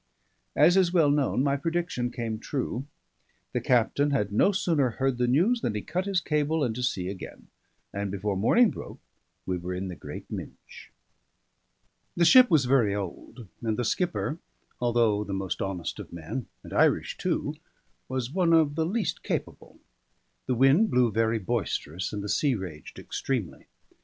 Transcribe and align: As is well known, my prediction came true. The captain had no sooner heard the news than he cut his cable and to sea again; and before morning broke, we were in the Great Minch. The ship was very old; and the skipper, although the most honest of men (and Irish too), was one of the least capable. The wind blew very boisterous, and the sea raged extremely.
As 0.55 0.77
is 0.77 0.91
well 0.91 1.11
known, 1.11 1.43
my 1.43 1.55
prediction 1.55 2.09
came 2.09 2.39
true. 2.39 2.87
The 3.53 3.61
captain 3.61 4.09
had 4.09 4.31
no 4.31 4.51
sooner 4.51 4.89
heard 4.97 5.19
the 5.19 5.27
news 5.27 5.61
than 5.61 5.75
he 5.75 5.83
cut 5.83 6.07
his 6.07 6.19
cable 6.21 6.63
and 6.63 6.73
to 6.73 6.81
sea 6.81 7.07
again; 7.07 7.49
and 7.93 8.09
before 8.09 8.35
morning 8.35 8.71
broke, 8.71 8.99
we 9.45 9.59
were 9.59 9.75
in 9.75 9.89
the 9.89 9.95
Great 9.95 10.25
Minch. 10.31 10.91
The 12.17 12.25
ship 12.25 12.49
was 12.49 12.65
very 12.65 12.95
old; 12.95 13.47
and 13.61 13.77
the 13.77 13.85
skipper, 13.85 14.39
although 14.79 15.23
the 15.23 15.33
most 15.33 15.61
honest 15.61 15.99
of 15.99 16.11
men 16.11 16.47
(and 16.63 16.73
Irish 16.73 17.15
too), 17.19 17.53
was 18.07 18.31
one 18.31 18.53
of 18.53 18.73
the 18.73 18.87
least 18.87 19.21
capable. 19.21 19.79
The 20.47 20.55
wind 20.55 20.89
blew 20.89 21.11
very 21.11 21.37
boisterous, 21.37 22.11
and 22.11 22.23
the 22.23 22.27
sea 22.27 22.55
raged 22.55 22.97
extremely. 22.97 23.67